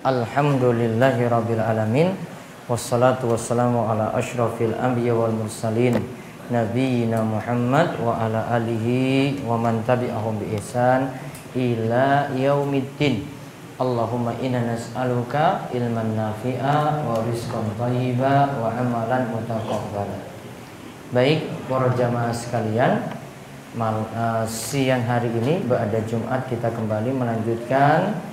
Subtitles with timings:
[0.00, 2.16] Alhamdulillahi rabbil alamin.
[2.72, 6.00] Wassalatu wassalamu ala ashrafil anbiya wal mursalin.
[6.48, 11.12] Nabiina Muhammad wa ala alihi wa man tabi'ahum bi ihsan
[11.52, 13.28] ila yaumiddin.
[13.76, 20.16] Allahumma inna nas'aluka ilman nafi'a wa rizqan thayyiba wa amalan mutaqabbala
[21.12, 23.04] Baik para jamaah sekalian
[23.76, 28.29] mal, uh, siang hari ini pada Jumat kita kembali melanjutkan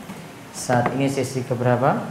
[0.57, 2.01] saat ini sesi keberapa?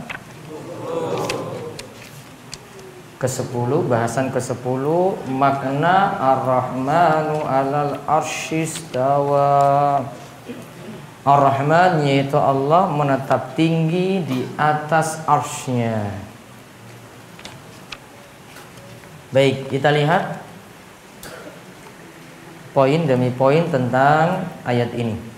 [3.18, 4.84] Ke-10, bahasan ke-10
[5.26, 10.06] makna Ar-Rahmanu 'alal arsyistawa.
[11.26, 16.06] Ar-Rahman yaitu Allah menetap tinggi di atas arsy-Nya.
[19.34, 20.38] Baik, kita lihat
[22.70, 25.35] poin demi poin tentang ayat ini.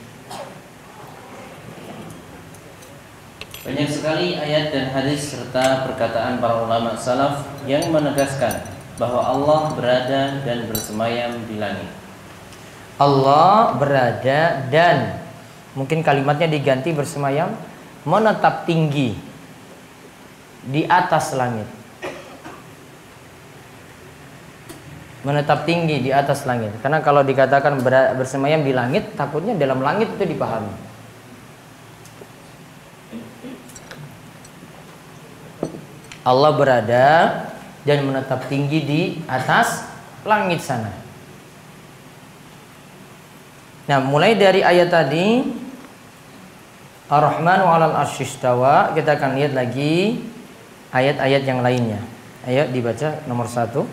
[3.68, 8.64] Banyak sekali ayat dan hadis serta perkataan para ulama salaf yang menegaskan
[8.96, 11.84] bahwa Allah berada dan bersemayam di langit.
[12.96, 15.20] Allah berada dan
[15.76, 17.52] mungkin kalimatnya diganti bersemayam
[18.08, 19.20] menetap tinggi
[20.64, 21.68] di atas langit.
[25.28, 26.72] Menetap tinggi di atas langit.
[26.80, 27.84] Karena kalau dikatakan
[28.16, 30.87] bersemayam di langit, takutnya dalam langit itu dipahami.
[36.28, 37.08] Allah berada
[37.88, 39.88] dan menetap tinggi di atas
[40.28, 40.92] langit sana.
[43.88, 45.40] Nah, mulai dari ayat tadi
[47.08, 50.20] Ar-Rahman wa 'alal arsyistawa, kita akan lihat lagi
[50.92, 52.04] ayat-ayat yang lainnya.
[52.44, 53.88] Ayo dibaca nomor satu.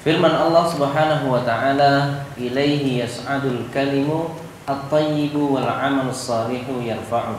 [0.00, 4.32] Firman Allah Subhanahu wa taala, "Ilaihi yas'adul kalimu
[4.64, 7.36] at-thayyibu wal 'amalus salihu yarfa'u."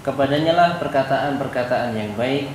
[0.00, 2.48] Kepadanya lah perkataan-perkataan yang baik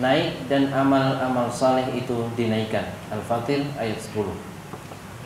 [0.00, 2.88] naik dan amal-amal saleh itu dinaikkan.
[3.12, 4.32] Al-Fatir ayat 10.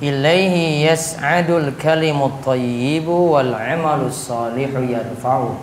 [0.02, 5.56] Ilaihi yas'adul kalimut thayyibu wal 'amalus salihu yarfa'u.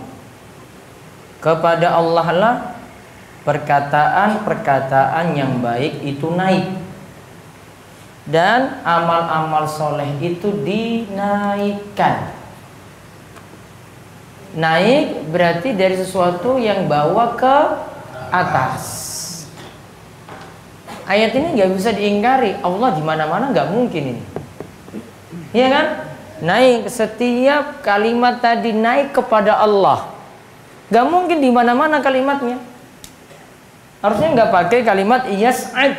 [1.43, 2.55] Kepada Allah lah
[3.43, 6.65] perkataan-perkataan yang baik itu naik
[8.23, 12.31] dan amal-amal soleh itu dinaikkan.
[14.55, 17.57] Naik berarti dari sesuatu yang bawa ke
[18.33, 18.83] atas.
[21.05, 22.57] Ayat ini nggak bisa diingkari.
[22.65, 24.23] Allah di mana-mana nggak mungkin ini.
[25.53, 25.87] Iya kan?
[26.41, 30.09] Naik setiap kalimat tadi naik kepada Allah.
[30.91, 32.59] Gak mungkin di mana-mana kalimatnya.
[34.03, 35.95] Harusnya nggak pakai kalimat yas'ad.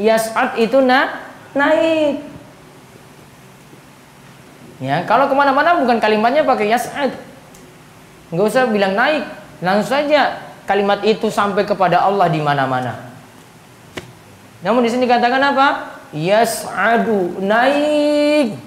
[0.00, 1.20] Yas'ad itu na
[1.52, 2.24] naik.
[4.80, 7.12] Ya, kalau ke mana-mana bukan kalimatnya pakai yas'ad.
[8.32, 9.28] Nggak usah bilang naik,
[9.60, 13.10] langsung saja kalimat itu sampai kepada Allah di mana-mana.
[14.60, 15.68] Namun di sini dikatakan apa?
[16.12, 18.60] Yas'adu naik.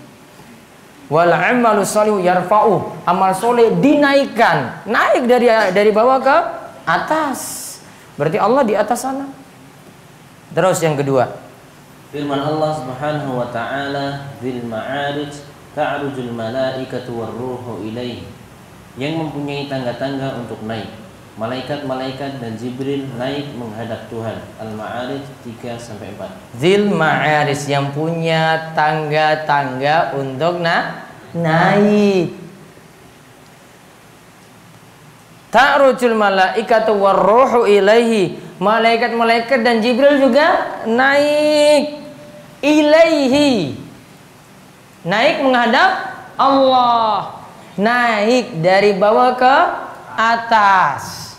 [1.11, 3.05] Wal amalu salihu yarfa'u.
[3.05, 6.37] Amal soleh dinaikkan, naik dari dari bawah ke
[6.87, 7.61] atas.
[8.17, 9.29] Berarti Allah di atas sana.
[10.53, 11.29] Terus yang kedua.
[12.13, 15.33] Firman Allah Subhanahu wa taala, "Dzil ma'arij
[15.73, 18.29] ta'rujul malaikatu war-ruhu ilaihi."
[18.93, 21.02] Yang mempunyai tangga-tangga untuk naik
[21.33, 24.37] malaikat-malaikat dan Jibril naik menghadap Tuhan.
[24.61, 26.61] Al-Ma'arij 3 sampai 4.
[26.61, 32.37] Zil Ma'arij yang punya tangga-tangga untuk na naik.
[35.49, 38.37] Ta'rujul malaikatu warruhu ilaihi.
[38.61, 41.97] Malaikat-malaikat dan Jibril juga naik
[42.61, 43.77] ilaihi.
[45.01, 45.91] Naik menghadap
[46.37, 47.41] Allah.
[47.73, 49.57] Naik dari bawah ke
[50.15, 51.33] atas.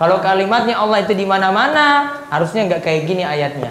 [0.00, 3.68] Kalau kalimatnya Allah itu di mana-mana, harusnya nggak kayak gini ayatnya.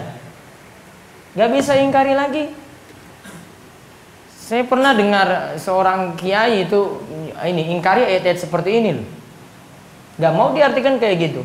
[1.34, 2.54] Nggak bisa ingkari lagi.
[4.30, 7.02] Saya pernah dengar seorang kiai itu
[7.46, 9.06] ini ingkari ayat-ayat seperti ini loh.
[10.22, 11.42] Nggak mau diartikan kayak gitu.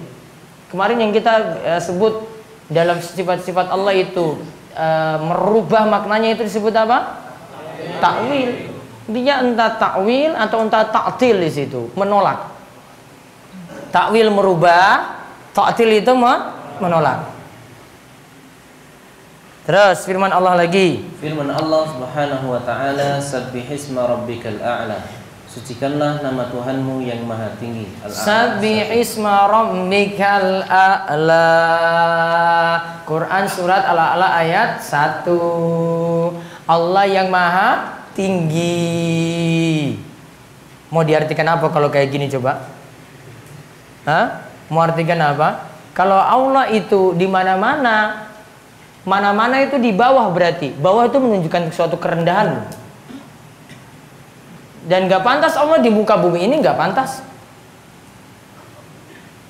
[0.69, 1.33] Kemarin yang kita
[1.66, 2.25] uh, sebut
[2.69, 4.42] dalam sifat-sifat Allah itu
[4.74, 7.25] uh, merubah maknanya itu disebut apa?
[8.01, 8.75] Takwil.
[9.06, 12.56] Dia entah takwil atau entah taktil di situ, menolak
[13.96, 15.24] takwil merubah,
[15.56, 16.12] ta'til itu
[16.84, 17.31] menolak.
[19.63, 21.00] Terus firman Allah lagi.
[21.24, 25.00] Firman Allah Subhanahu wa taala, "Sabbihisma rabbikal a'la."
[25.48, 27.88] Sucikanlah nama Tuhanmu yang maha tinggi.
[28.04, 31.48] Sabbihisma rabbikal a'la.
[33.08, 36.36] Quran surat Al-A'la ayat 1.
[36.68, 39.94] Allah yang maha tinggi.
[40.89, 42.63] Mau diartikan apa kalau kayak gini coba?
[44.07, 44.47] Hah?
[44.71, 45.67] Mengartikan apa?
[45.91, 48.27] Kalau Allah itu di mana-mana,
[49.03, 50.71] mana-mana itu di bawah berarti.
[50.71, 52.63] Bawah itu menunjukkan suatu kerendahan.
[54.85, 57.19] Dan gak pantas Allah di muka bumi ini gak pantas.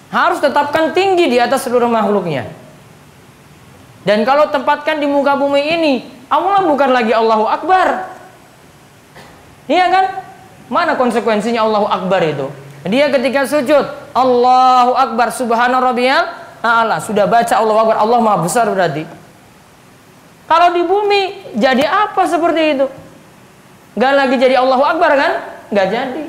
[0.09, 2.47] Harus tetapkan tinggi di atas seluruh makhluknya.
[4.07, 5.93] Dan kalau tempatkan di muka bumi ini,
[6.31, 8.14] Allah bukan lagi Allahu Akbar.
[9.65, 10.05] Iya kan?
[10.69, 12.49] Mana konsekuensinya Allahu Akbar itu?
[12.85, 16.25] Dia ketika sujud, Allahu Akbar subhana rabbiyal
[16.61, 17.01] a'la.
[17.01, 19.05] Sudah baca Allahu Akbar, Allah Maha besar berarti.
[20.45, 22.85] Kalau di bumi jadi apa seperti itu?
[23.97, 25.31] Gak lagi jadi Allahu Akbar kan?
[25.73, 26.23] Gak jadi.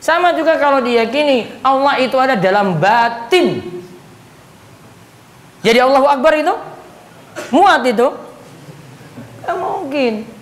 [0.00, 3.64] Sama juga kalau diyakini Allah itu ada dalam batin.
[5.60, 6.52] Jadi Allahu Akbar itu
[7.52, 8.08] muat itu?
[9.44, 10.39] Gak mungkin.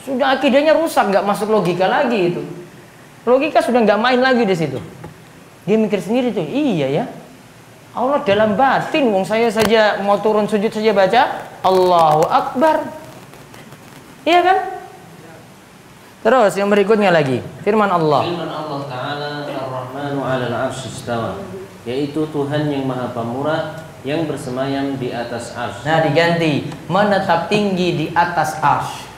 [0.00, 2.42] Sudah akidahnya rusak, nggak masuk logika lagi itu.
[3.28, 4.80] Logika sudah nggak main lagi di situ.
[5.68, 7.04] Dia mikir sendiri tuh, iya ya.
[7.92, 11.22] Allah dalam batin, wong saya saja mau turun sujud saja baca
[11.60, 12.86] Allahu Akbar.
[14.24, 14.58] Iya kan?
[16.20, 18.24] Terus yang berikutnya lagi, firman Allah.
[18.24, 21.40] Firman Allah Taala Ar-Rahmanu 'alal 'arsy istawa,
[21.82, 25.84] yaitu Tuhan yang Maha Pemurah yang bersemayam di atas ars.
[25.84, 29.09] Nah, diganti menetap tinggi di atas ars.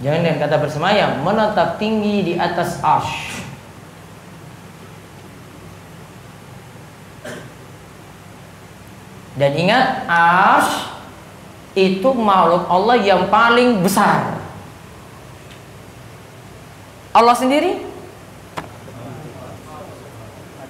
[0.00, 3.12] Jangan dengan kata bersemayam, menetap tinggi di atas ars.
[9.36, 10.88] Dan ingat, ars
[11.76, 14.40] itu makhluk Allah yang paling besar.
[17.12, 17.84] Allah sendiri?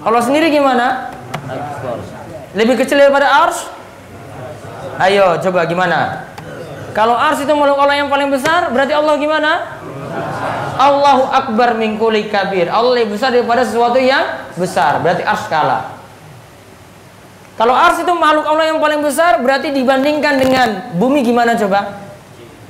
[0.01, 1.13] Allah sendiri gimana?
[2.55, 3.69] Lebih kecil daripada ars?
[4.99, 6.30] Ayo coba gimana?
[6.91, 9.53] Kalau ars itu makhluk Allah yang paling besar, berarti Allah gimana?
[10.81, 12.73] Allahu Akbar min kulli kabir.
[12.73, 14.99] Allah lebih besar daripada sesuatu yang besar.
[15.05, 16.01] Berarti ars kalah.
[17.61, 22.01] Kalau ars itu makhluk Allah yang paling besar, berarti dibandingkan dengan bumi gimana coba?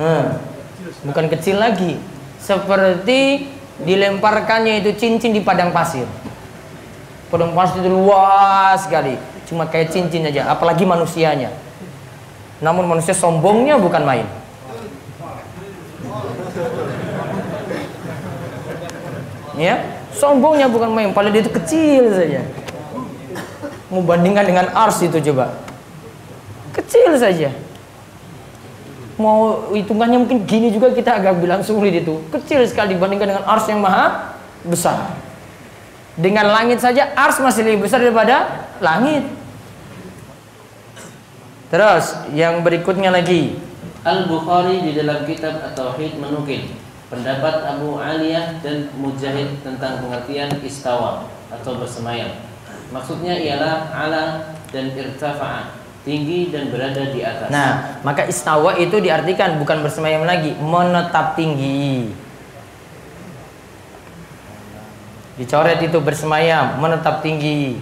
[0.02, 0.34] Hmm,
[1.06, 1.94] bukan kecil lagi.
[2.42, 3.46] Seperti
[3.86, 6.10] dilemparkannya itu cincin di padang pasir.
[7.30, 9.14] Padang pasir itu luas sekali.
[9.46, 11.54] Cuma kayak cincin aja, apalagi manusianya.
[12.60, 14.28] Namun manusia sombongnya bukan main.
[19.60, 19.76] Ya,
[20.16, 22.40] sombongnya bukan main, padahal dia itu kecil saja.
[23.92, 25.56] Mau bandingkan dengan ars itu coba.
[26.72, 27.50] Kecil saja.
[29.20, 32.24] Mau hitungannya mungkin gini juga kita agak bilang sulit itu.
[32.32, 35.12] Kecil sekali dibandingkan dengan ars yang maha besar.
[36.16, 39.24] Dengan langit saja ars masih lebih besar daripada langit
[41.70, 43.56] terus yang berikutnya lagi
[44.00, 46.72] Al-Bukhari di dalam kitab At-Tauhid menukil
[47.08, 52.50] pendapat Abu Aliyah dan Mujahid tentang pengertian istawa atau bersemayam
[52.90, 54.24] Maksudnya ialah ala
[54.74, 57.48] dan irtafa'a tinggi dan berada di atas.
[57.52, 62.10] Nah, maka istawa itu diartikan bukan bersemayam lagi, menetap tinggi.
[65.38, 67.78] Dicoret itu bersemayam, menetap tinggi.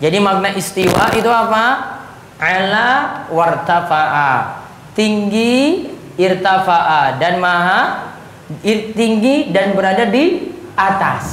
[0.00, 1.64] Jadi makna istiwa itu apa?
[2.40, 2.88] Ala
[3.28, 4.64] wartafa'a.
[4.96, 8.10] Tinggi, irtafa'a dan maha
[8.96, 11.24] tinggi dan berada di atas.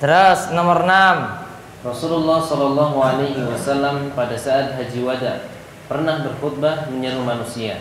[0.00, 1.86] Terus nomor 6.
[1.86, 5.46] Rasulullah Shallallahu alaihi wasallam pada saat haji wada
[5.86, 7.78] pernah berkhutbah menyeru manusia.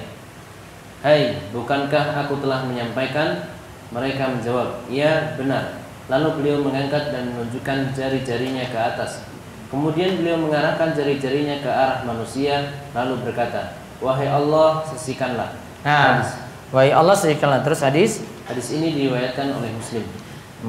[1.01, 3.49] Hai, bukankah aku telah menyampaikan?
[3.89, 9.27] Mereka menjawab, "Ya, benar." Lalu beliau mengangkat dan menunjukkan jari-jarinya ke atas.
[9.67, 15.51] Kemudian beliau mengarahkan jari-jarinya ke arah manusia lalu berkata, "Wahai Allah, sesikanlah."
[15.83, 16.23] Nah,
[16.71, 17.59] wahai Allah sesikanlah.
[17.67, 20.07] Terus hadis Hadis ini diriwayatkan oleh Muslim.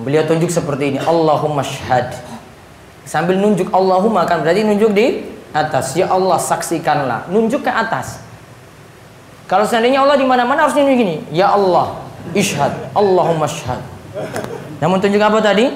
[0.02, 2.10] Beliau tunjuk seperti ini, Allahumma syhad.
[3.06, 5.22] Sambil nunjuk Allahumma kan berarti nunjuk di
[5.54, 5.94] atas.
[5.94, 8.18] Ya Allah saksikanlah, nunjuk ke atas.
[9.46, 12.02] Kalau seandainya Allah di mana-mana harus nunjuk gini, ya Allah,
[12.34, 13.78] ishad, Allahumma syhad.
[14.78, 15.70] Namun tunjuk apa tadi?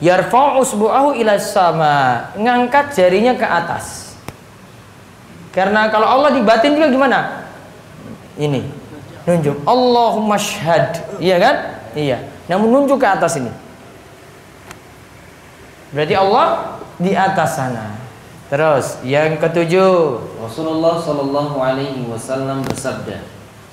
[0.00, 4.16] Yarfa'u usbu'ahu ila sama, ngangkat jarinya ke atas.
[5.52, 7.44] Karena kalau Allah di batin juga gimana?
[8.40, 8.64] Ini,
[9.28, 9.60] nunjuk.
[9.68, 11.54] Allahumma syhad iya kan?
[11.92, 12.24] Iya.
[12.48, 13.52] Namun nunjuk ke atas ini.
[15.92, 17.98] Berarti Allah di atas sana.
[18.48, 20.18] Terus yang ketujuh.
[20.42, 23.22] Rasulullah Shallallahu Alaihi Wasallam bersabda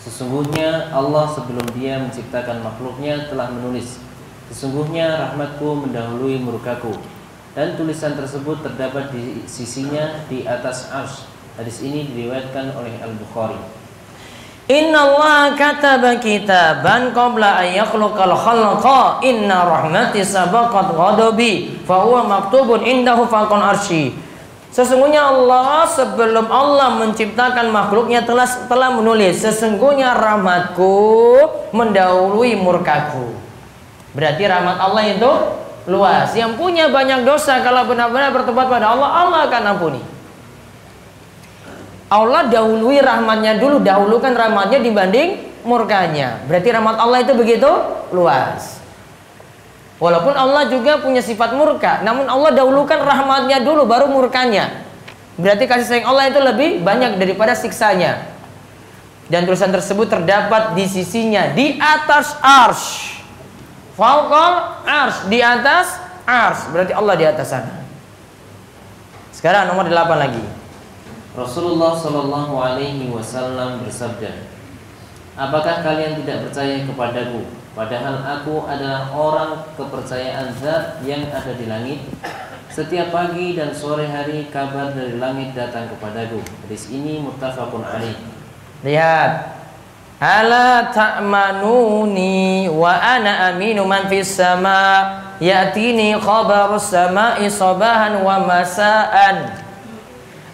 [0.02, 4.00] sesungguhnya Allah sebelum dia menciptakan makhluknya telah menulis
[4.52, 6.96] sesungguhnya rahmatku mendahului murkaku
[7.58, 11.26] dan tulisan tersebut terdapat di sisinya di atas ars.
[11.58, 13.58] Hadis ini diriwayatkan oleh Al Bukhari
[14.68, 19.24] Inna Allah kataba kitaban qabla an khalqa.
[19.24, 24.12] Inna rahmati sabaqat ghadabi fa huwa maktubun indahu faqan arsy.
[24.68, 30.94] Sesungguhnya Allah sebelum Allah menciptakan makhluknya telah telah menulis sesungguhnya rahmatku
[31.72, 33.47] mendahului murkaku.
[34.18, 35.32] Berarti rahmat Allah itu
[35.86, 36.34] luas.
[36.34, 40.02] Yang punya banyak dosa kalau benar-benar bertobat pada Allah, Allah akan ampuni.
[42.10, 46.42] Allah dahului rahmatnya dulu, dahulukan rahmatnya dibanding murkanya.
[46.50, 47.70] Berarti rahmat Allah itu begitu
[48.10, 48.82] luas.
[50.02, 54.86] Walaupun Allah juga punya sifat murka, namun Allah dahulukan rahmatnya dulu, baru murkanya.
[55.38, 58.26] Berarti kasih sayang Allah itu lebih banyak daripada siksanya.
[59.28, 63.17] Dan tulisan tersebut terdapat di sisinya di atas ars.
[63.98, 65.98] Fauqal ars, di atas
[66.30, 66.70] ars.
[66.70, 67.82] Berarti Allah di atas sana.
[69.34, 70.46] Sekarang nomor 8 lagi.
[71.34, 74.54] Rasulullah Shallallahu Alaihi Wasallam bersabda,
[75.38, 77.46] Apakah kalian tidak percaya kepadaku?
[77.78, 82.02] Padahal aku adalah orang kepercayaan zat yang ada di langit.
[82.74, 86.42] Setiap pagi dan sore hari kabar dari langit datang kepadaku.
[86.66, 88.18] Hadis ini muttafaqun alaih.
[88.82, 89.57] Lihat.
[90.18, 95.06] Ala ta'manuni wa ana aminu man fis sama
[95.38, 99.54] ya'tini khabarus sama'i sabahan wa masaan.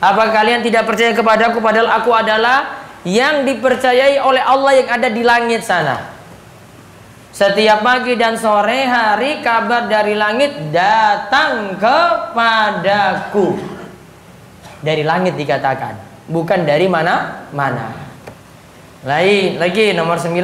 [0.03, 5.23] Apa kalian tidak percaya kepadaku padahal aku adalah yang dipercayai oleh Allah yang ada di
[5.23, 6.11] langit sana.
[7.31, 13.55] Setiap pagi dan sore hari kabar dari langit datang kepadaku.
[14.83, 17.47] Dari langit dikatakan, bukan dari mana?
[19.03, 20.39] Lain lagi nomor 9.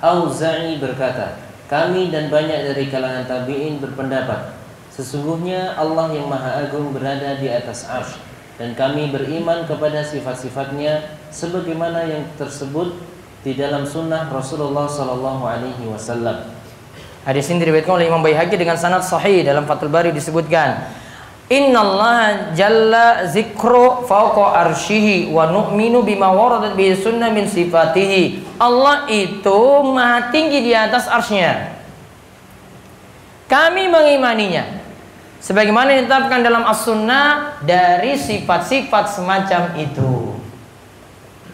[0.00, 1.36] Auza'i berkata,
[1.68, 4.56] kami dan banyak dari kalangan tabi'in berpendapat,
[4.88, 8.16] sesungguhnya Allah yang Maha Agung berada di atas arsy
[8.56, 12.96] dan kami beriman kepada sifat-sifatnya sebagaimana yang tersebut
[13.44, 16.48] di dalam sunnah Rasulullah Sallallahu Alaihi Wasallam.
[17.28, 20.80] Hadis ini diriwayatkan oleh Imam Baihaqi dengan sanad sahih dalam Fathul Bari disebutkan
[21.46, 22.18] Inna Allah
[22.58, 28.58] jalla zikru fauqa arshihi wa nu'minu bima waradat bihi sunnah min sifatihi.
[28.58, 31.70] Allah itu maha tinggi di atas arsnya.
[33.46, 34.82] Kami mengimaninya
[35.38, 40.34] sebagaimana ditetapkan dalam as-sunnah dari sifat-sifat semacam itu.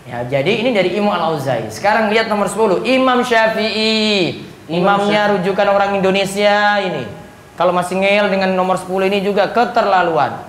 [0.09, 1.69] Ya, jadi ini dari Imam Al-Auza'i.
[1.69, 4.41] Sekarang lihat nomor 10, Imam Syafi'i.
[4.73, 7.05] Imamnya rujukan orang Indonesia ini.
[7.57, 10.41] Kalau masih ngeyel dengan nomor 10 ini juga keterlaluan.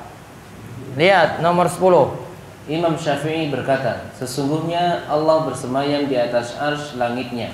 [0.96, 2.24] Lihat nomor 10.
[2.72, 7.52] Imam Syafi'i berkata, sesungguhnya Allah bersemayam di atas ars langitnya.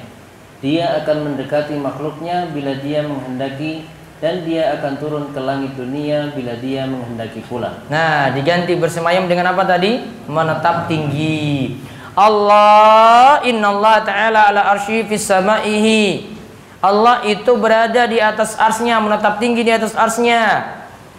[0.61, 3.89] Dia akan mendekati makhluknya bila dia menghendaki
[4.19, 7.79] dan dia akan turun ke langit dunia bila dia menghendaki pulang.
[7.87, 10.03] Nah, diganti bersemayam dengan apa tadi?
[10.27, 11.79] Menetap tinggi.
[12.13, 16.37] Allah innallaha ta'ala ala arsy fis samaihi.
[16.79, 20.75] Allah itu berada di atas arsnya, menetap tinggi di atas arsnya.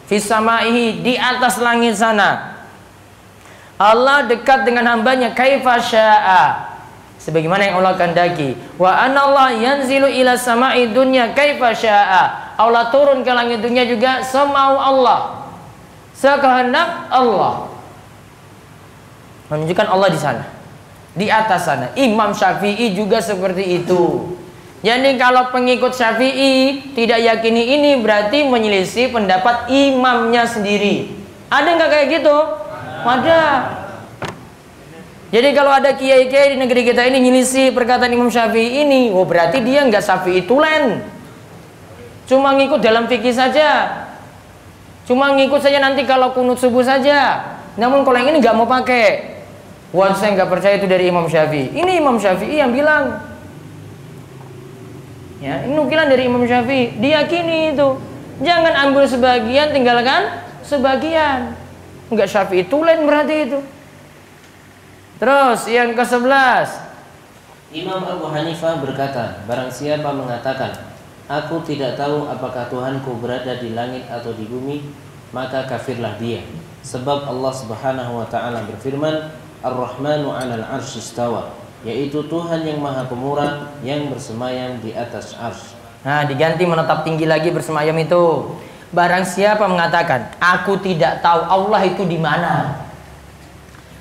[0.09, 2.59] Fis samaihi, di atas langit sana.
[3.81, 6.69] Allah dekat dengan hambanya kaifa syaa.
[7.21, 8.57] Sebagaimana yang Allah kehendaki.
[8.81, 14.76] Wa anallah yanzilu ila sama'i dunya kaifa syaa Allah turun ke langit dunia juga semau
[14.76, 15.49] Allah.
[16.12, 17.73] Sekehendak Allah.
[19.49, 20.45] Menunjukkan Allah di sana.
[21.17, 21.88] Di atas sana.
[21.97, 24.37] Imam Syafi'i juga seperti itu.
[24.80, 31.12] Jadi kalau pengikut Syafi'i tidak yakini ini berarti menyelisih pendapat imamnya sendiri.
[31.52, 32.37] Ada nggak kayak gitu?
[33.04, 33.40] Ada.
[35.30, 39.60] Jadi kalau ada kiai-kiai di negeri kita ini nyelisih perkataan Imam Syafi'i ini, oh berarti
[39.62, 41.04] dia nggak Syafi'i tulen.
[42.25, 44.00] Cuma ngikut dalam fikih saja.
[45.04, 47.46] Cuma ngikut saja nanti kalau kunut subuh saja.
[47.76, 49.38] Namun kalau yang ini nggak mau pakai.
[49.92, 51.76] Wah saya nggak percaya itu dari Imam Syafi'i.
[51.76, 53.29] Ini Imam Syafi'i yang bilang.
[55.40, 57.00] Ya, ini nukilan dari Imam Syafi'i.
[57.00, 57.97] Diyakini itu.
[58.44, 61.56] Jangan ambil sebagian, tinggalkan sebagian.
[62.12, 63.59] Enggak Syafi'i tulen berarti itu.
[65.16, 66.92] Terus yang ke-11.
[67.73, 70.90] Imam Abu Hanifah berkata, barang siapa mengatakan
[71.30, 74.82] Aku tidak tahu apakah Tuhanku berada di langit atau di bumi,
[75.30, 76.42] maka kafirlah dia.
[76.82, 79.30] Sebab Allah Subhanahu wa taala berfirman,
[79.62, 85.72] Ar-Rahmanu 'alal 'arsy istawa, yaitu Tuhan yang Maha Pemurah yang bersemayam di atas ars.
[86.00, 88.56] Nah, diganti menetap tinggi lagi bersemayam itu.
[88.90, 92.84] Barang siapa mengatakan, "Aku tidak tahu Allah itu di mana."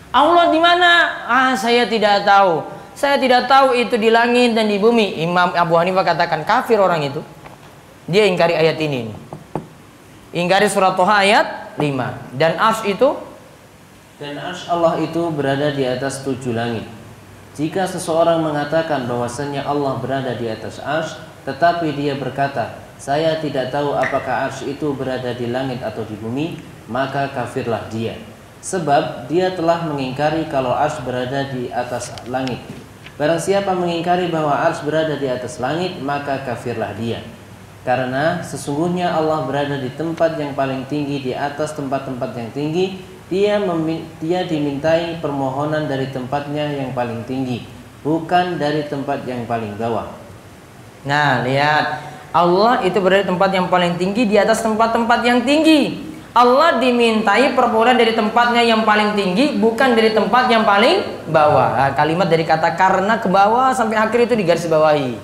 [0.10, 0.92] Allah di mana?
[1.30, 2.66] Ah, saya tidak tahu.
[2.98, 5.22] Saya tidak tahu itu di langit dan di bumi.
[5.22, 7.22] Imam Abu Hanifah katakan kafir orang itu.
[8.10, 9.14] Dia ingkari ayat ini.
[10.34, 12.36] Ingkari surat Toha ayat 5.
[12.36, 13.16] Dan ars itu
[14.20, 16.84] dan ars Allah itu berada di atas tujuh langit.
[17.60, 24.00] Jika seseorang mengatakan bahwasanya Allah berada di atas ars, tetapi dia berkata, saya tidak tahu
[24.00, 26.56] apakah ars itu berada di langit atau di bumi,
[26.88, 28.16] maka kafirlah dia.
[28.64, 32.64] Sebab dia telah mengingkari kalau ars berada di atas langit.
[33.20, 37.20] Barang siapa mengingkari bahwa ars berada di atas langit, maka kafirlah dia.
[37.84, 43.62] Karena sesungguhnya Allah berada di tempat yang paling tinggi di atas tempat-tempat yang tinggi dia
[44.18, 47.64] dia dimintai permohonan dari tempatnya yang paling tinggi,
[48.02, 50.10] bukan dari tempat yang paling bawah.
[51.06, 52.18] Nah, lihat.
[52.30, 55.98] Allah itu berada di tempat yang paling tinggi di atas tempat-tempat yang tinggi.
[56.30, 61.74] Allah dimintai permohonan dari tempatnya yang paling tinggi bukan dari tempat yang paling bawah.
[61.74, 65.18] Nah, kalimat dari kata karena ke bawah sampai akhir itu digaris bawahi.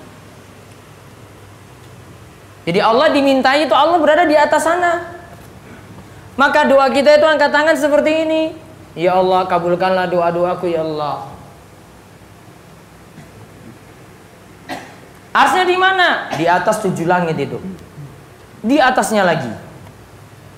[2.65, 5.14] Jadi Allah dimintai itu Allah berada di atas sana.
[6.35, 8.41] Maka doa kita itu angkat tangan seperti ini.
[8.95, 11.31] Ya Allah, kabulkanlah doa-doaku ya Allah.
[15.35, 16.31] Arsnya di mana?
[16.35, 17.59] Di atas tujuh langit itu.
[18.63, 19.51] Di atasnya lagi.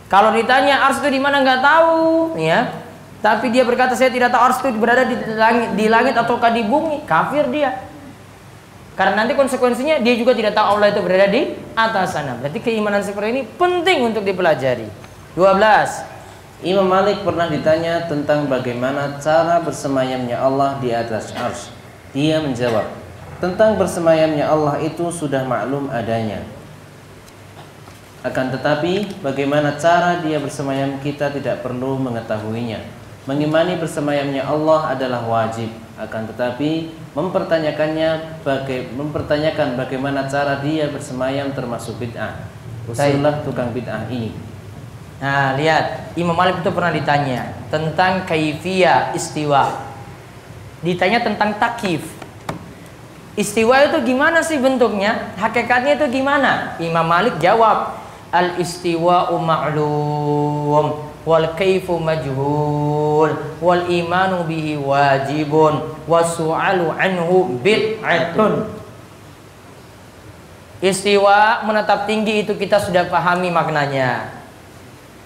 [0.05, 1.97] Kalau ditanya ars itu di mana nggak tahu,
[2.37, 2.73] ya.
[3.17, 6.61] Tapi dia berkata saya tidak tahu ars itu berada di langit, di langit ataukah di
[6.61, 7.09] bumi.
[7.09, 7.85] Kafir dia.
[8.93, 12.37] Karena nanti konsekuensinya dia juga tidak tahu Allah itu berada di atas sana.
[12.37, 15.06] Berarti keimanan seperti ini penting untuk dipelajari.
[15.37, 16.65] 12.
[16.65, 21.69] Imam Malik pernah ditanya tentang bagaimana cara bersemayamnya Allah di atas ars.
[22.09, 22.89] Dia menjawab,
[23.37, 26.41] tentang bersemayamnya Allah itu sudah maklum adanya.
[28.25, 32.81] Akan tetapi, bagaimana cara dia bersemayam kita tidak perlu mengetahuinya.
[33.29, 35.69] Mengimani bersemayamnya Allah adalah wajib.
[36.01, 42.41] Akan tetapi, mempertanyakannya baga mempertanyakan bagaimana cara dia bersemayam termasuk bid'ah.
[42.89, 44.46] Usullah tukang bid'ah ini.
[45.17, 49.81] Nah, lihat, Imam Malik itu pernah ditanya tentang kaifiyah istiwa.
[50.85, 52.05] Ditanya tentang takif.
[53.33, 55.33] Istiwa itu gimana sih bentuknya?
[55.41, 56.77] Hakikatnya itu gimana?
[56.77, 57.97] Imam Malik jawab,
[58.29, 68.69] al istiwa ma'lum wal kaifu majhul wal imanu bihi wajibun wasu'alu anhu bid'atun.
[70.77, 74.36] Istiwa menetap tinggi itu kita sudah pahami maknanya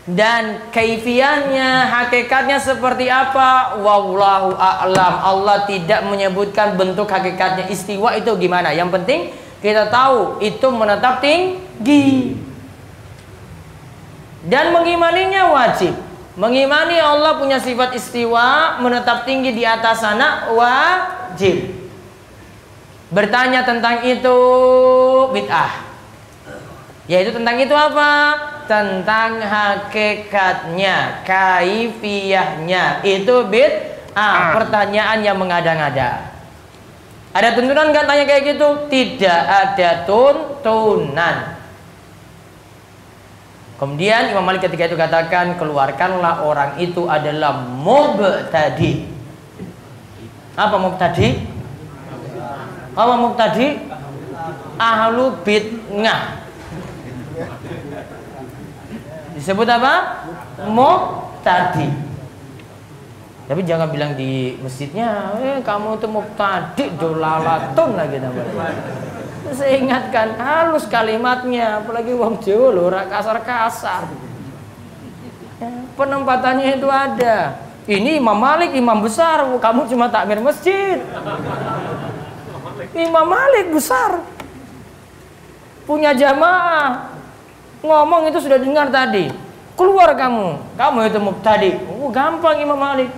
[0.02, 3.78] dan kaifiahnya, hakikatnya seperti apa?
[3.78, 5.14] Wallahu a'lam.
[5.22, 8.74] Allah tidak menyebutkan bentuk hakikatnya istiwa itu gimana.
[8.74, 9.22] Yang penting
[9.62, 12.34] kita tahu itu menetap tinggi.
[14.42, 15.94] Dan mengimaninya wajib.
[16.34, 21.78] Mengimani Allah punya sifat istiwa, menetap tinggi di atas sana wajib.
[23.14, 24.38] Bertanya tentang itu
[25.30, 25.86] bid'ah.
[27.06, 28.34] Yaitu tentang itu apa?
[28.72, 33.04] Tentang hakikatnya, kaifiyahnya.
[33.04, 36.32] Itu bid ah, pertanyaan yang mengada-ngada.
[37.36, 38.88] Ada tuntunan nggak tanya kayak gitu?
[38.88, 41.60] Tidak ada tuntunan.
[43.76, 49.04] Kemudian Imam Malik ketika itu katakan keluarkanlah orang itu adalah mubtadi.
[50.56, 51.44] Apa mubtadi?
[52.96, 53.68] Apa mubtadi?
[54.80, 56.42] Ahlu bid'ah
[59.42, 60.22] Disebut apa?
[60.70, 61.90] Muqtadi.
[63.50, 68.70] Tapi jangan bilang di masjidnya, eh kamu itu muqtadi dolalatun lagi namanya.
[69.52, 74.08] Saya ingatkan halus kalimatnya, apalagi wong Jawa lho kasar-kasar.
[75.60, 77.60] Ya, penempatannya itu ada.
[77.90, 81.02] Ini Imam Malik, imam besar, kamu cuma takmir masjid.
[82.94, 84.24] Imam Malik besar.
[85.84, 87.11] Punya jamaah,
[87.82, 89.30] ngomong itu sudah dengar tadi.
[89.76, 91.70] Keluar kamu, kamu itu tadi.
[91.90, 93.10] Oh, gampang Imam Malik.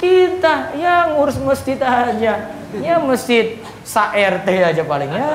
[0.00, 2.56] Kita ya ngurus masjid aja.
[2.80, 5.28] Ya masjid sa RT aja paling ya.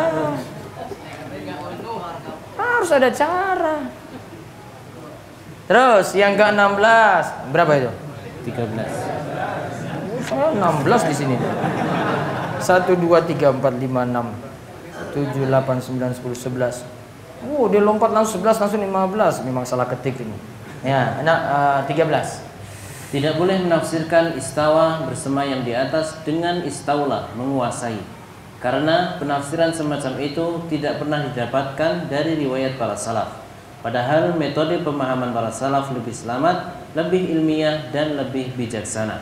[2.57, 3.85] Harus ada cara.
[5.65, 7.91] Terus yang ke-16, berapa itu?
[8.49, 8.89] 13.
[10.25, 11.35] Saya 16 di sini.
[12.65, 16.94] 1 2 3 4 5 6 7 8 9 10 11
[17.43, 19.43] Oh, dia lompat langsung 11 langsung 15.
[19.43, 20.37] Memang salah ketik ini.
[20.85, 21.39] Ya, anak
[21.89, 23.11] uh, 13.
[23.11, 27.99] Tidak boleh menafsirkan istawa bersemayam di atas dengan istaula menguasai.
[28.63, 33.45] Karena penafsiran semacam itu tidak pernah didapatkan dari riwayat para salaf.
[33.85, 39.21] Padahal metode pemahaman para salaf lebih selamat, lebih ilmiah dan lebih bijaksana.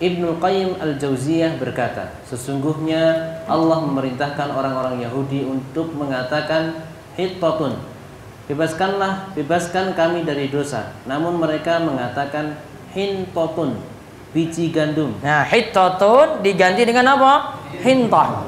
[0.00, 6.88] Ibnu Qayyim al-Jauziyah berkata, sesungguhnya Allah memerintahkan orang-orang Yahudi untuk mengatakan
[7.20, 7.76] hittatun
[8.48, 12.56] bebaskanlah bebaskan kami dari dosa namun mereka mengatakan
[12.96, 13.78] hintotun
[14.30, 15.14] biji gandum.
[15.22, 17.58] Nah, hittatun diganti dengan apa?
[17.82, 18.46] Hintah.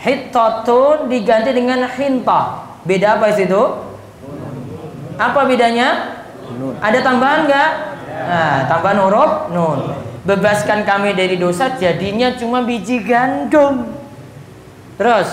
[0.00, 2.76] Hittatun diganti dengan hintah.
[2.84, 3.62] Beda apa itu?
[5.16, 6.20] Apa bedanya?
[6.60, 6.76] Nun.
[6.76, 7.70] Ada tambahan nggak?
[8.28, 9.80] Nah, tambahan huruf nun.
[10.24, 13.92] Bebaskan kami dari dosa jadinya cuma biji gandum.
[15.00, 15.28] Terus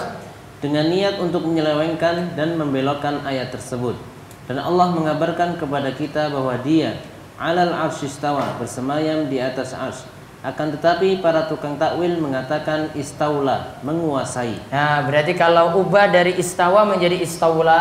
[0.62, 3.98] dengan niat untuk menyelewengkan dan membelokkan ayat tersebut.
[4.46, 7.02] Dan Allah mengabarkan kepada kita bahwa Dia
[7.42, 10.06] alal arsyistawa bersemayam di atas ars.
[10.42, 14.58] Akan tetapi para tukang takwil mengatakan istaula, menguasai.
[14.74, 17.78] Nah, berarti kalau ubah dari istawa menjadi istaula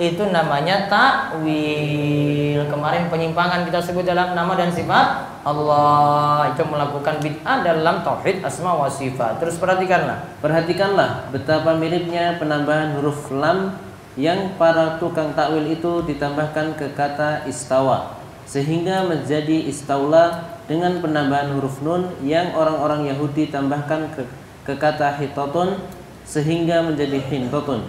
[0.00, 2.64] itu namanya takwil.
[2.72, 8.72] Kemarin penyimpangan kita sebut dalam nama dan sifat Allah itu melakukan bid'ah dalam tauhid asma
[8.72, 9.36] wa sifat.
[9.36, 10.40] Terus perhatikanlah.
[10.40, 13.76] Perhatikanlah betapa miripnya penambahan huruf lam
[14.16, 18.16] yang para tukang takwil itu ditambahkan ke kata istawa
[18.48, 24.22] sehingga menjadi istaula dengan penambahan huruf nun yang orang-orang Yahudi tambahkan ke,
[24.66, 25.78] ke kata hitotun
[26.26, 27.86] sehingga menjadi hintotun.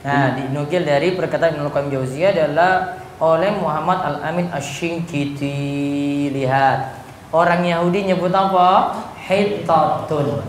[0.00, 6.32] Nah, dinukil dari perkataan Ibnu Qayyim Jauziyah adalah oleh Muhammad Al-Amin Asy-Syinkiti.
[6.32, 6.96] Lihat,
[7.34, 8.96] orang Yahudi nyebut apa?
[9.26, 10.40] Hitotun.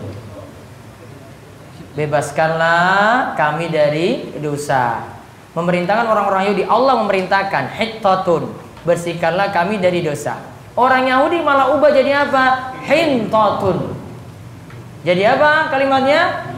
[1.98, 5.02] Bebaskanlah kami dari dosa.
[5.58, 8.54] Memerintahkan orang-orang Yahudi, Allah memerintahkan hitotun.
[8.86, 10.57] Bersihkanlah kami dari dosa.
[10.78, 12.78] Orang Yahudi malah ubah jadi apa?
[12.86, 13.98] Hintatun.
[15.02, 16.54] Jadi apa kalimatnya?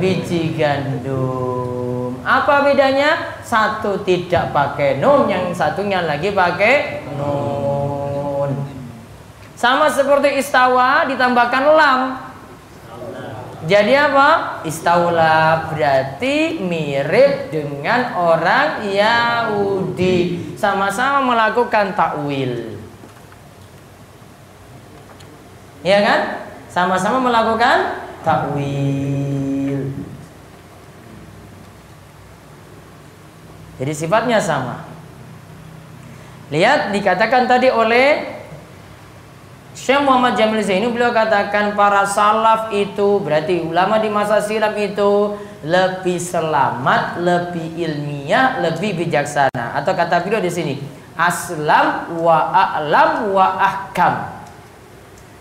[0.00, 2.16] Biji gandum.
[2.24, 3.36] Apa bedanya?
[3.44, 8.56] Satu tidak pakai nun, yang satunya lagi pakai nun.
[9.52, 12.00] Sama seperti istawa ditambahkan lam.
[13.68, 14.64] Jadi apa?
[14.64, 20.48] Istaula berarti mirip dengan orang Yahudi.
[20.56, 22.79] Sama-sama melakukan takwil.
[25.80, 26.20] Ya kan?
[26.68, 29.90] Sama-sama melakukan takwil.
[33.80, 34.84] Jadi sifatnya sama.
[36.52, 38.38] Lihat dikatakan tadi oleh
[39.72, 45.38] Syekh Muhammad Jamil Zaini beliau katakan para salaf itu berarti ulama di masa silam itu
[45.64, 49.78] lebih selamat, lebih ilmiah, lebih bijaksana.
[49.78, 50.74] Atau kata beliau di sini,
[51.16, 54.39] aslam wa a'lam wa ahkam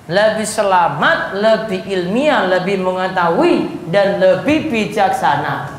[0.09, 5.77] lebih selamat, lebih ilmiah, lebih mengetahui dan lebih bijaksana.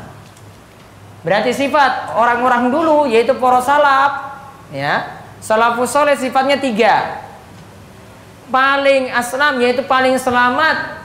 [1.19, 4.39] Berarti sifat orang-orang dulu yaitu para salaf,
[4.71, 5.19] ya.
[5.43, 7.27] Salafus soleh sifatnya tiga.
[8.47, 11.03] Paling aslam yaitu paling selamat.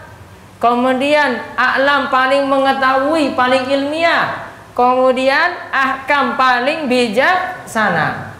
[0.62, 4.46] Kemudian a'lam paling mengetahui, paling ilmiah.
[4.70, 8.38] Kemudian ahkam paling bijaksana.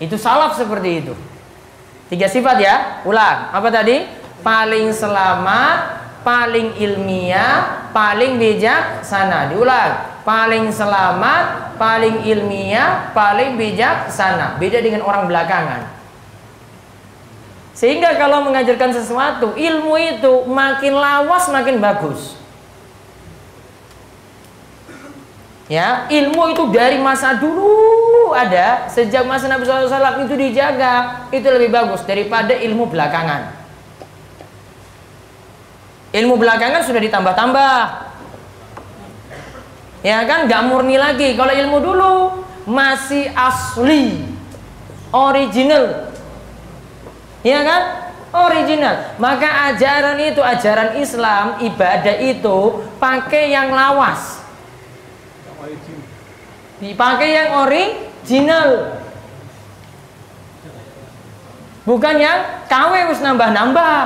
[0.00, 1.14] Itu salaf seperti itu.
[2.12, 3.00] Tiga sifat ya.
[3.08, 3.48] Ulang.
[3.56, 4.04] Apa tadi?
[4.44, 5.76] Paling selamat,
[6.20, 9.48] paling ilmiah, paling bijaksana.
[9.48, 10.20] Diulang.
[10.20, 14.60] Paling selamat, paling ilmiah, paling bijaksana.
[14.60, 15.88] Beda dengan orang belakangan.
[17.72, 22.36] Sehingga kalau mengajarkan sesuatu, ilmu itu makin lawas makin bagus.
[25.72, 31.72] Ya, ilmu itu dari masa dulu ada, sejak masa Nabi SAW itu dijaga, itu lebih
[31.72, 33.56] bagus daripada ilmu belakangan.
[36.12, 37.78] Ilmu belakangan sudah ditambah-tambah.
[40.04, 41.32] Ya kan, nggak murni lagi.
[41.40, 42.12] Kalau ilmu dulu
[42.68, 44.28] masih asli,
[45.08, 46.12] original.
[47.40, 47.82] Ya kan?
[48.28, 49.16] Original.
[49.16, 54.41] Maka ajaran itu, ajaran Islam, ibadah itu pakai yang lawas
[56.82, 58.98] dipakai yang original.
[61.86, 63.98] Bukan yang KW harus nambah-nambah.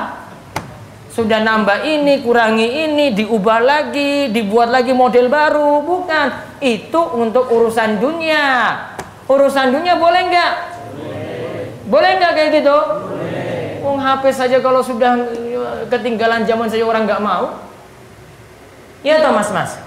[1.09, 5.81] Sudah nambah ini kurangi ini diubah lagi dibuat lagi model baru.
[5.81, 6.61] Bukan.
[6.61, 8.77] Itu untuk urusan dunia.
[9.25, 10.53] Urusan dunia boleh nggak?
[11.89, 12.11] Boleh.
[12.21, 12.77] Nggak kayak gitu?
[13.81, 15.17] Wong HP saja kalau sudah
[15.89, 17.57] ketinggalan zaman saja orang nggak mau.
[19.05, 19.77] Ya toh mas mas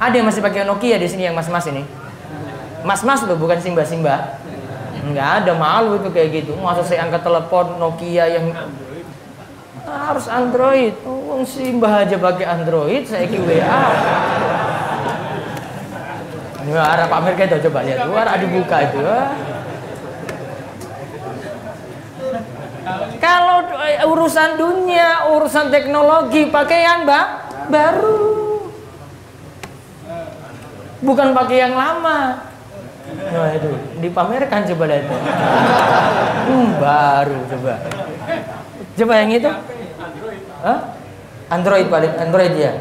[0.00, 1.84] ada yang masih pakai Nokia di sini yang mas mas ini
[2.86, 4.40] mas-mas loh bukan simba-simba.
[5.00, 6.52] Nggak ada malu itu kayak gitu.
[6.60, 8.52] Masa saya angkat telepon Nokia yang
[9.88, 10.94] harus Android.
[11.08, 13.84] Oh, simba aja pakai Android saya ki WA
[16.60, 18.06] ini arah Pak Mir itu coba lihat.
[18.06, 19.00] Luar ada buka itu
[23.20, 27.26] kalau eh, urusan dunia urusan teknologi pakai yang mbak
[27.70, 28.18] baru.
[31.00, 32.49] Bukan pakai yang lama
[33.30, 33.70] Itu
[34.02, 35.06] dipamerkan coba lihat.
[36.50, 37.74] Hmm, baru coba.
[38.98, 39.50] Coba yang itu.
[40.66, 40.78] Hah?
[41.50, 42.72] Android paling Android ya.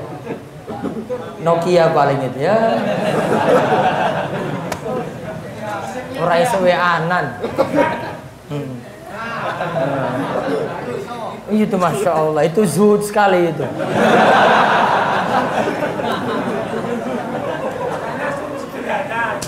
[1.45, 2.57] Nokia paling itu ya.
[6.19, 7.25] Orang sewe anan.
[8.49, 8.81] Hmm.
[9.13, 10.11] Nah.
[11.49, 13.65] Itu masya Allah, itu zuhud sekali itu.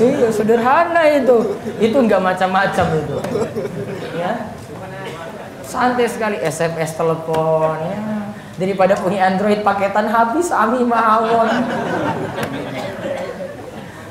[0.01, 3.17] Iya sederhana itu, itu nggak macam-macam itu.
[4.17, 4.49] Ya,
[5.61, 8.01] santai sekali SMS telepon ya.
[8.57, 11.49] Daripada punya Android paketan habis, ami mawon.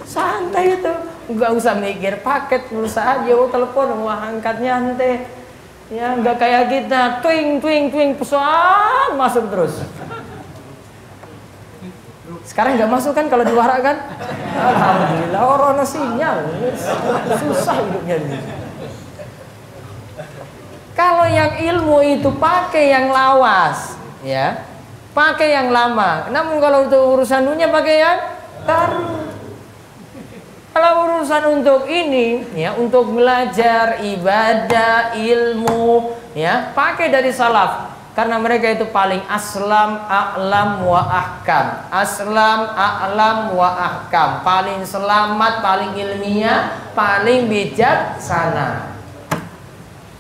[0.06, 0.94] Santai itu,
[1.34, 5.26] nggak usah mikir paket, pulsa aja, oh, telepon, wah angkatnya ante.
[5.90, 9.82] Ya nggak kayak kita, twing twing twing pesan masuk terus.
[12.50, 13.96] Sekarang nggak masuk kan kalau diwarak kan?
[14.58, 16.50] Alhamdulillah orang sinyal.
[17.38, 18.38] Susah hidupnya ini.
[20.98, 23.94] Kalau yang ilmu itu pakai yang lawas,
[24.26, 24.66] ya,
[25.14, 26.26] pakai yang lama.
[26.34, 28.18] Namun kalau untuk urusan dunia pakai yang
[28.66, 29.30] baru.
[30.74, 38.68] Kalau urusan untuk ini, ya, untuk belajar ibadah, ilmu, ya, pakai dari salaf karena mereka
[38.68, 41.88] itu paling aslam a'lam wa ahkam.
[41.88, 44.44] Aslam a'lam wa ahkam.
[44.44, 48.92] Paling selamat paling ilmiah paling bijaksana.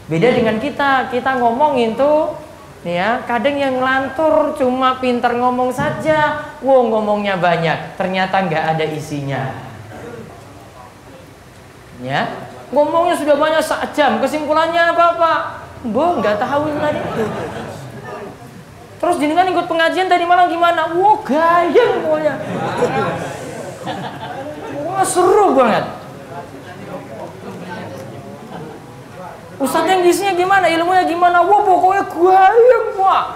[0.08, 1.12] Beda dengan kita.
[1.12, 2.40] Kita ngomong itu
[2.88, 6.40] ya kadang yang ngelantur cuma pintar ngomong saja.
[6.64, 8.00] Wow ngomongnya banyak.
[8.00, 9.44] Ternyata nggak ada isinya.
[12.00, 15.40] Ya ngomongnya sudah banyak sak jam kesimpulannya apa pak?
[15.80, 17.00] Bu, nggak tahu tadi
[19.00, 20.92] Terus jenengan ikut pengajian tadi malam gimana?
[20.92, 22.34] Wah gayeng pokoknya.
[24.84, 25.88] Wah seru banget.
[29.56, 30.68] Ustadz yang isinya gimana?
[30.68, 31.40] Ilmunya gimana?
[31.40, 33.32] Wah pokoknya gayeng wah.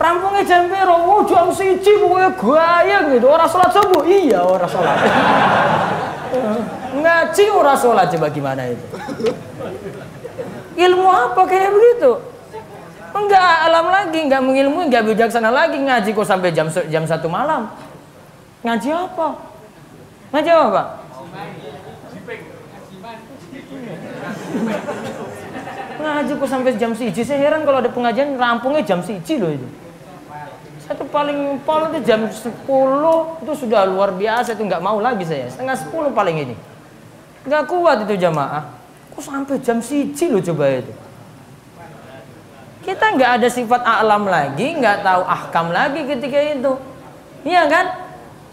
[0.00, 0.96] Rampungnya jam piro?
[1.04, 3.28] Wah jam siji pokoknya gayeng gitu.
[3.28, 4.08] Orang sholat subuh?
[4.08, 4.96] Iya orang sholat.
[6.96, 8.84] Ngaji orang sholat coba gimana itu?
[10.80, 12.37] Ilmu apa kayak begitu?
[13.18, 17.66] Enggak alam lagi, enggak mengilmui, enggak bijaksana lagi ngaji kok sampai jam jam satu malam.
[18.62, 19.28] Ngaji apa?
[20.30, 20.82] Ngaji apa?
[25.98, 27.20] Ngaji kok sampai jam siji.
[27.26, 29.66] Saya heran kalau ada pengajian rampungnya jam siji loh itu.
[30.86, 32.48] Satu paling paling itu jam 10
[33.44, 35.50] itu sudah luar biasa itu nggak mau lagi saya.
[35.52, 36.56] Setengah 10 paling ini.
[37.44, 38.64] Nggak kuat itu jamaah.
[39.12, 41.07] Kok sampai jam siji loh coba itu.
[42.82, 46.72] Kita nggak ada sifat alam lagi, nggak tahu ahkam lagi ketika itu.
[47.42, 47.86] Iya kan?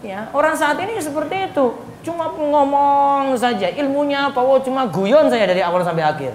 [0.04, 1.66] Ya, orang saat ini seperti itu.
[2.06, 4.38] Cuma ngomong saja, ilmunya apa?
[4.38, 6.32] Oh, cuma guyon saya dari awal sampai akhir.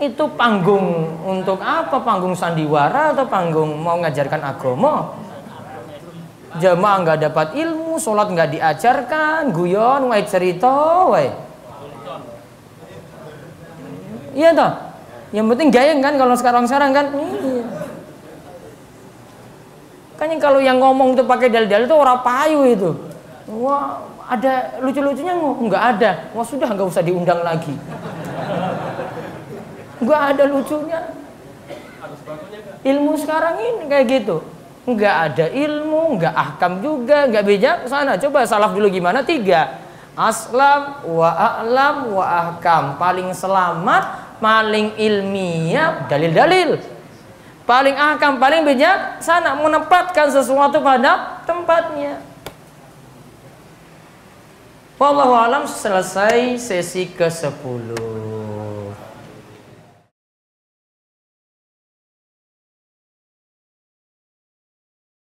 [0.00, 2.00] Itu panggung untuk apa?
[2.00, 5.12] Panggung sandiwara atau panggung mau ngajarkan agama?
[6.54, 11.34] Jamaah nggak dapat ilmu, sholat nggak diajarkan, guyon, wae cerita, wae.
[14.34, 14.72] Iya toh?
[15.34, 17.06] Yang penting gayeng kan kalau sekarang-sekarang kan.
[17.10, 17.66] Iya.
[20.14, 22.90] Kan kalau yang ngomong tuh pakai dalil-dalil itu orang payu itu.
[23.50, 26.10] Wah, ada lucu-lucunya nggak ada.
[26.38, 27.74] Wah sudah nggak usah diundang lagi.
[29.98, 31.00] Nggak ada lucunya.
[32.86, 34.36] Ilmu sekarang ini kayak gitu.
[34.84, 38.20] Nggak ada ilmu, nggak ahkam juga, nggak bijak sana.
[38.20, 39.24] Coba salaf dulu gimana?
[39.24, 39.82] Tiga.
[40.14, 42.94] Aslam, wa a'lam, wa ahkam.
[43.00, 46.76] Paling selamat, paling ilmiah dalil-dalil.
[47.64, 52.20] Paling akam paling bijak sana menempatkan sesuatu pada tempatnya.
[55.00, 58.23] Wallahu alam selesai sesi ke-10